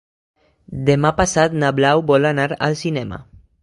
[0.87, 3.27] Demà passat na Blau vol anar al cinema.